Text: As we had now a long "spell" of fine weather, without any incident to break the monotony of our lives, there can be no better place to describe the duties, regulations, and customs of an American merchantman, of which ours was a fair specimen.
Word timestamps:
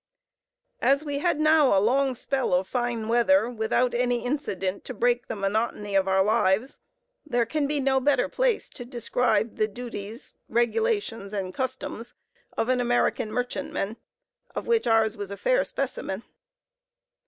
As 0.81 1.03
we 1.05 1.19
had 1.19 1.39
now 1.39 1.77
a 1.77 1.79
long 1.79 2.15
"spell" 2.15 2.55
of 2.55 2.67
fine 2.67 3.07
weather, 3.07 3.47
without 3.47 3.93
any 3.93 4.25
incident 4.25 4.83
to 4.85 4.95
break 4.95 5.27
the 5.27 5.35
monotony 5.35 5.93
of 5.95 6.07
our 6.07 6.23
lives, 6.23 6.79
there 7.23 7.45
can 7.45 7.67
be 7.67 7.79
no 7.79 7.99
better 7.99 8.27
place 8.27 8.67
to 8.71 8.83
describe 8.83 9.57
the 9.57 9.67
duties, 9.67 10.33
regulations, 10.49 11.33
and 11.33 11.53
customs 11.53 12.15
of 12.57 12.67
an 12.67 12.79
American 12.81 13.31
merchantman, 13.31 13.95
of 14.55 14.65
which 14.65 14.87
ours 14.87 15.15
was 15.17 15.29
a 15.29 15.37
fair 15.37 15.63
specimen. 15.63 16.23